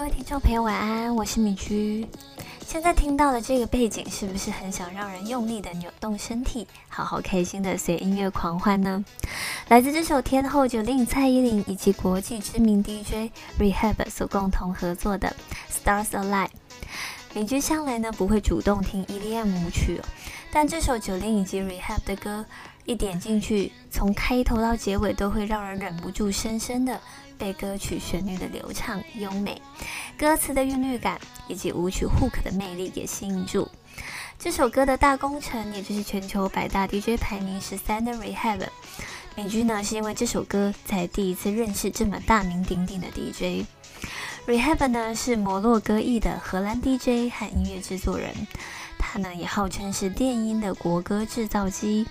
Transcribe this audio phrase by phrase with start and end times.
[0.00, 2.06] 各位听众朋友，晚安，我是米居。
[2.66, 9.04] 现在听到的这个背景，是不是很想让人用力的扭动身体，好好开心的随音乐狂欢呢？
[9.68, 15.36] 来自这首天后九令蔡依林以及国际知名 DJ Rehab 所共同合作的
[15.86, 16.46] 《Stars Align》。
[17.34, 20.00] 米居向来呢不会主动听 EDM 舞曲，
[20.52, 22.44] 但这首九零以及 Rehab 的歌，
[22.84, 27.00] 一点进去，从开头到结尾都会让人忍不住深深的。
[27.38, 29.62] 被歌曲旋律的流畅优美、
[30.18, 33.66] 歌词的韵律感以及舞曲 hook 的魅力给吸引住。
[34.38, 38.66] 这首歌的大功臣，也就是全球百大 DJ 排名十三的 Rehab，
[39.34, 43.64] 美居呢是因为这首歌才第一次认识这么大名鼎鼎的 DJ。
[44.46, 48.34] Rehab 呢是摩洛哥裔的荷兰 DJ 和音乐制作人，
[49.12, 52.06] 他呢也号称是电音的国歌制造机。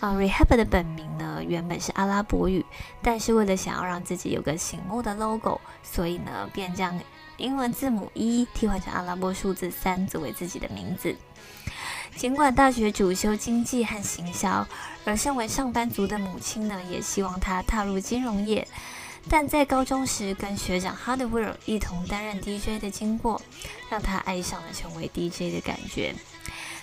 [0.00, 2.64] 啊，Rehab 的本名呢原本是阿拉伯语，
[3.02, 6.98] 但是为了想要让自己有个醒目的 logo，所以呢便将
[7.36, 11.14] 英文字母一替换成阿拉伯数字三作为自己的名字。
[12.14, 14.66] 尽管大学主修经济和行销，
[15.04, 18.66] 而身为上班族的母亲呢也希望他踏入金融业，
[19.28, 23.42] 但在高中时跟学长 Hardwell 一同担任 DJ 的经过，
[23.90, 26.14] 让他爱上了成为 DJ 的感觉。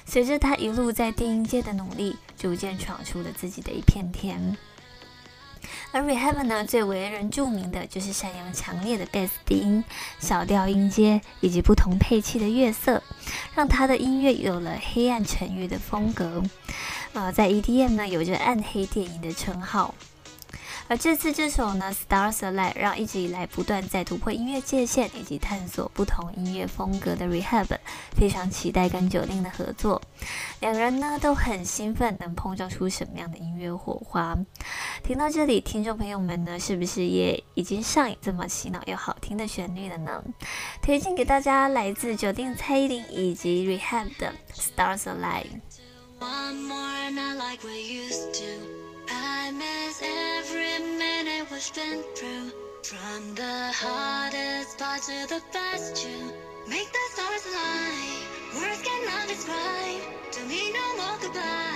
[0.05, 4.57] 随着他一路在电音界的努力，逐渐闯出了自己的一片天。
[5.93, 9.83] 而 Rehab 呢，最为人著名的就是善用强烈的 bass 低音、
[10.19, 13.01] 小调音阶以及不同配器的乐色，
[13.55, 16.43] 让他的音乐有了黑暗沉郁的风格。
[17.13, 19.95] 呃，在 EDM 呢，有着暗黑电影的称号。
[20.89, 27.77] 而这次这首呢，Stars Align，让一直以来不断在突破音乐界限以及探索不同音乐风格的 Rehab，
[28.15, 30.01] 非常期待跟九令的合作。
[30.59, 34.37] 两人呢都很兴奋，能碰撞出什么样的音乐火花？
[35.03, 40.23] 听到这里，听众朋友们呢，是不是也已经上瘾这么洗脑又好听的旋律了呢？
[40.81, 45.61] 推荐给大家来自九令蔡依林以及 Rehab 的 Stars Align。
[51.63, 52.51] Spent through.
[52.83, 56.33] From the hardest part to the best you
[56.67, 58.19] make the stars align.
[58.57, 60.01] Words cannot describe.
[60.33, 61.72] To me, no more goodbyes.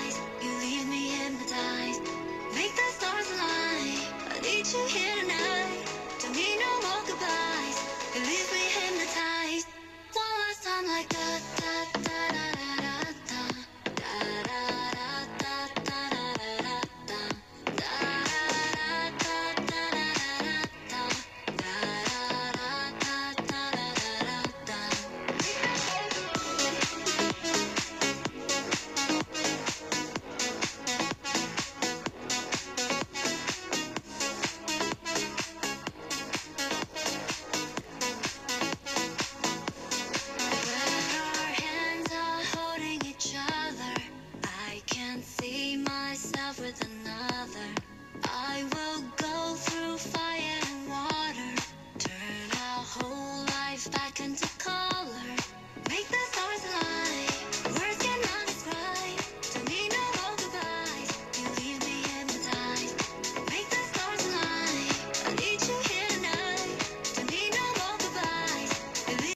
[53.88, 54.47] if I can